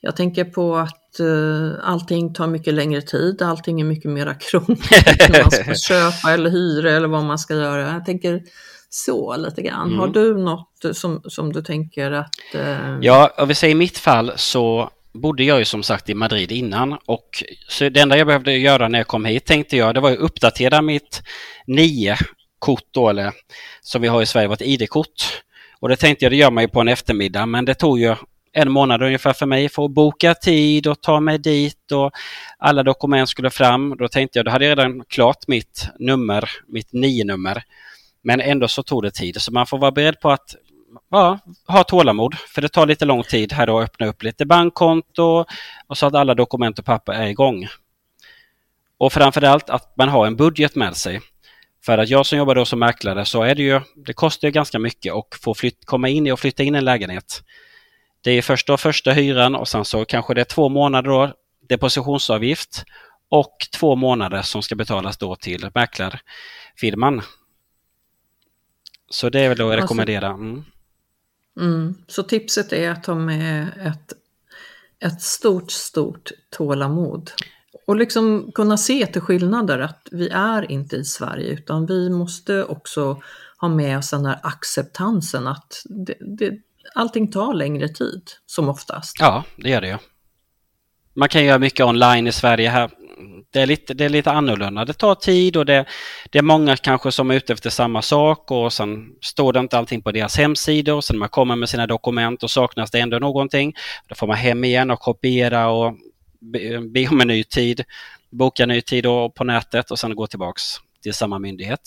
[0.00, 5.28] Jag tänker på att uh, allting tar mycket längre tid, allting är mycket mera krångligt
[5.28, 7.92] när man ska köpa eller hyra eller vad man ska göra.
[7.92, 8.42] Jag tänker
[8.90, 9.86] så lite grann.
[9.86, 9.98] Mm.
[9.98, 12.34] Har du något som, som du tänker att...
[12.54, 12.98] Uh...
[13.00, 16.52] Ja, om vi säger i mitt fall så bodde jag ju som sagt i Madrid
[16.52, 20.00] innan och så det enda jag behövde göra när jag kom hit tänkte jag det
[20.00, 21.22] var att uppdatera mitt
[21.66, 23.32] NIE-kort då, eller
[23.82, 25.42] som vi har i Sverige, vårt ID-kort.
[25.80, 28.14] Och det tänkte jag, det gör man ju på en eftermiddag, men det tog ju
[28.58, 32.10] en månad ungefär för mig för att boka tid och ta mig dit och
[32.58, 33.96] alla dokument skulle fram.
[33.96, 37.62] Då tänkte jag, då hade jag redan klart mitt nummer, mitt nio-nummer.
[38.22, 40.54] Men ändå så tog det tid, så man får vara beredd på att
[41.10, 41.38] ja,
[41.68, 42.34] ha tålamod.
[42.34, 45.44] För det tar lite lång tid här då att öppna upp lite bankkonto
[45.86, 47.66] och så att alla dokument och papper är igång.
[48.98, 51.20] Och framförallt att man har en budget med sig.
[51.84, 54.52] För att jag som jobbar då som mäklare så är det ju, det kostar ju
[54.52, 57.42] ganska mycket att få flytt, komma in i och flytta in en lägenhet.
[58.20, 61.32] Det är först då första hyran och sen så kanske det är två månader då
[61.68, 62.84] depositionsavgift
[63.28, 67.22] och två månader som ska betalas då till mäklarfirman.
[69.10, 70.26] Så det är väl att rekommendera.
[70.26, 70.64] Mm.
[71.60, 71.94] Mm.
[72.06, 74.12] Så tipset är att ha med ett,
[75.12, 77.30] ett stort, stort tålamod.
[77.86, 82.64] Och liksom kunna se till skillnader att vi är inte i Sverige utan vi måste
[82.64, 83.22] också
[83.58, 86.58] ha med oss den här acceptansen att det, det,
[86.94, 89.16] allting tar längre tid som oftast.
[89.20, 89.98] Ja, det gör det ju.
[91.14, 92.90] Man kan göra mycket online i Sverige här.
[93.50, 94.84] Det är lite, det är lite annorlunda.
[94.84, 95.84] Det tar tid och det,
[96.30, 99.78] det är många kanske som är ute efter samma sak och sen står det inte
[99.78, 101.00] allting på deras hemsidor.
[101.00, 103.74] Sen när man kommer med sina dokument och saknas det ändå någonting.
[104.08, 105.94] Då får man hem igen och kopiera och
[106.92, 107.84] be om en ny tid,
[108.30, 110.62] boka en ny tid på nätet och sen gå tillbaks
[111.02, 111.80] till samma myndighet.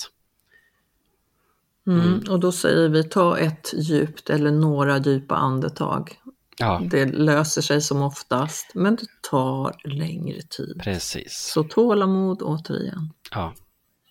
[1.87, 2.01] Mm.
[2.01, 2.23] Mm.
[2.29, 6.17] Och då säger vi ta ett djupt eller några djupa andetag.
[6.57, 6.81] Ja.
[6.91, 10.81] Det löser sig som oftast, men det tar längre tid.
[10.83, 11.51] Precis.
[11.53, 13.13] Så tålamod återigen.
[13.31, 13.53] Ja.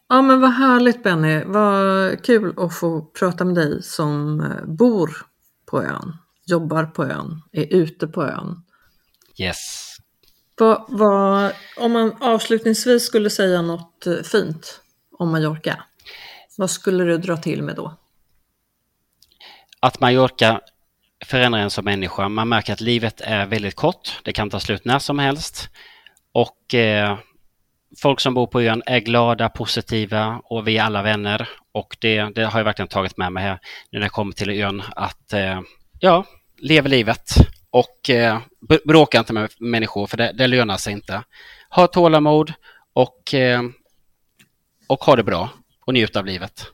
[0.08, 5.10] Ja men vad härligt Benny, vad kul att få prata med dig som eh, bor
[5.66, 6.16] på ön,
[6.46, 8.62] jobbar på ön, är ute på ön.
[9.36, 9.96] Yes.
[10.58, 14.80] Vad, vad, om man avslutningsvis skulle säga något eh, fint
[15.18, 15.84] om Mallorca,
[16.61, 17.96] vad skulle du dra till med då?
[19.80, 20.61] Att Mallorca
[21.24, 22.28] förändrar en som människa.
[22.28, 24.20] Man märker att livet är väldigt kort.
[24.24, 25.68] Det kan ta slut när som helst.
[26.32, 27.18] Och eh,
[28.02, 31.48] folk som bor på ön är glada, positiva och vi är alla vänner.
[31.72, 33.58] Och det, det har jag verkligen tagit med mig här
[33.90, 34.82] nu när jag kommer till ön.
[34.96, 35.61] Att eh,
[36.00, 36.24] ja,
[36.58, 37.34] leva livet
[37.70, 38.38] och eh,
[38.84, 41.22] bråka inte med människor för det, det lönar sig inte.
[41.70, 42.52] Ha tålamod
[42.92, 43.62] och, eh,
[44.86, 45.48] och ha det bra
[45.85, 46.66] och njut av livet.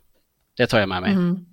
[0.56, 1.12] Det tar jag med mig.
[1.12, 1.46] Mm.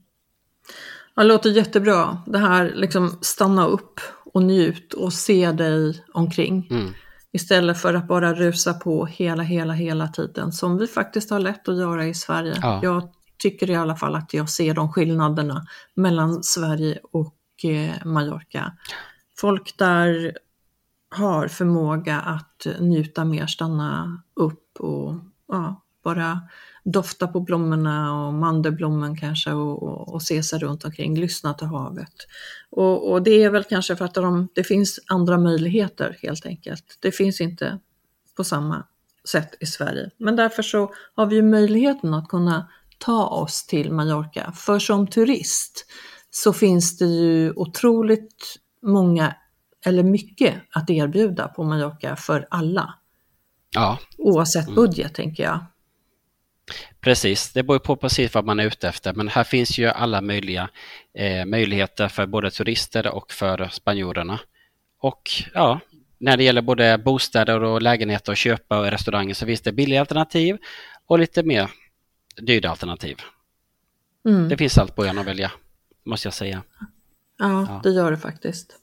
[1.15, 2.17] Ja, det låter jättebra.
[2.25, 3.99] Det här liksom stanna upp
[4.33, 6.67] och njut och se dig omkring.
[6.71, 6.93] Mm.
[7.31, 11.69] Istället för att bara rusa på hela, hela, hela tiden som vi faktiskt har lätt
[11.69, 12.59] att göra i Sverige.
[12.61, 12.79] Ja.
[12.83, 18.73] Jag tycker i alla fall att jag ser de skillnaderna mellan Sverige och eh, Mallorca.
[19.37, 20.37] Folk där
[21.09, 25.15] har förmåga att njuta mer, stanna upp och
[25.47, 26.41] ja, bara
[26.83, 31.67] dofta på blommorna och mandelblommen kanske och, och, och, se sig runt omkring, lyssna till
[31.67, 32.13] havet.
[32.69, 36.97] Och, och det är väl kanske för att de, det finns andra möjligheter helt enkelt.
[36.99, 37.79] Det finns inte
[38.37, 38.83] på samma
[39.27, 40.09] sätt i Sverige.
[40.17, 44.51] Men därför så har vi ju möjligheten att kunna ta oss till Mallorca.
[44.51, 45.85] För som turist
[46.31, 49.35] så finns det ju otroligt många
[49.85, 52.93] eller mycket att erbjuda på Mallorca för alla.
[53.71, 53.99] Ja.
[54.17, 54.75] Oavsett mm.
[54.75, 55.13] budget mm.
[55.13, 55.65] tänker jag.
[56.99, 60.21] Precis, det beror på precis vad man är ute efter men här finns ju alla
[60.21, 60.69] möjliga
[61.13, 64.39] eh, möjligheter för både turister och för spanjorerna.
[64.99, 65.79] Och ja,
[66.17, 69.99] när det gäller både bostäder och lägenheter att köpa och restauranger så finns det billiga
[69.99, 70.57] alternativ
[71.05, 71.69] och lite mer
[72.37, 73.17] dyra alternativ.
[74.25, 74.49] Mm.
[74.49, 75.51] Det finns allt på att välja,
[76.05, 76.63] måste jag säga.
[77.37, 78.79] Ja, ja, det gör det faktiskt.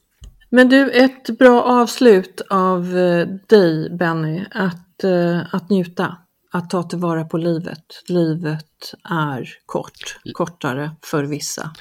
[0.49, 6.17] Men du, ett bra avslut av eh, dig Benny, att, eh, att njuta
[6.51, 8.03] att ta tillvara på livet.
[8.07, 11.71] Livet är kort, kortare för vissa.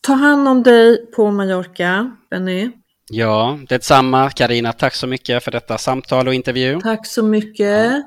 [0.00, 2.70] Ta hand om dig på Mallorca, Benny.
[3.10, 4.72] Ja, detsamma Karina.
[4.72, 6.80] Tack så mycket för detta samtal och intervju.
[6.80, 7.92] Tack så mycket.
[7.92, 8.02] Ja.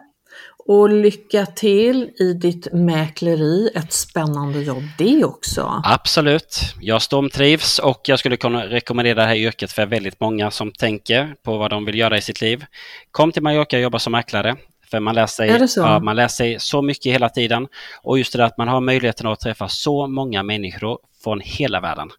[0.67, 5.81] Och lycka till i ditt mäkleri, ett spännande jobb det också.
[5.83, 10.71] Absolut, jag stormtrivs och jag skulle kunna rekommendera det här yrket för väldigt många som
[10.71, 12.65] tänker på vad de vill göra i sitt liv.
[13.11, 14.55] Kom till Mallorca och jobba som mäklare.
[14.91, 17.67] För man lär, sig, ja, man lär sig så mycket hela tiden.
[18.03, 21.79] Och just det där att man har möjligheten att träffa så många människor från hela
[21.79, 22.09] världen.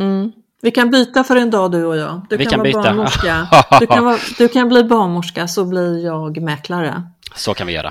[0.00, 0.32] Mm.
[0.62, 2.26] Vi kan byta för en dag du och jag.
[2.30, 2.82] Du Vi kan, kan vara byta.
[2.82, 3.48] barnmorska.
[3.80, 7.02] Du kan, vara, du kan bli barnmorska så blir jag mäklare.
[7.34, 7.90] Så kan vi göra.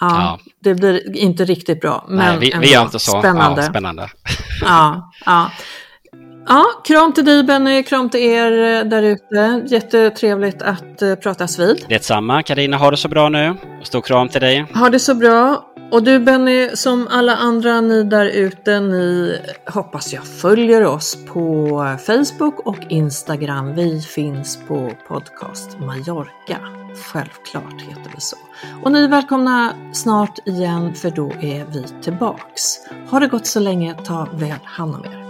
[0.00, 0.38] Ja, ja.
[0.60, 2.04] det blir inte riktigt bra.
[2.08, 3.18] Men Nej, vi, vi gör inte så.
[3.18, 3.62] Spännande.
[3.62, 4.10] Ja, spännande.
[4.60, 5.50] Ja, ja.
[6.52, 9.62] Ja, kram till dig Benny, kram till er eh, där ute.
[9.66, 11.84] Jättetrevligt att uh, pratas vid.
[11.88, 13.54] Detsamma, Karina, ha det så bra nu.
[13.82, 14.66] Stor kram till dig.
[14.74, 15.66] Ha det så bra.
[15.90, 19.36] Och du Benny, som alla andra ni där ute, ni
[19.66, 23.74] hoppas jag följer oss på Facebook och Instagram.
[23.74, 26.58] Vi finns på podcast Mallorca.
[27.12, 28.36] Självklart heter vi så.
[28.82, 32.76] Och ni är välkomna snart igen för då är vi tillbaks.
[33.10, 35.29] Ha det gott så länge, ta väl hand om er.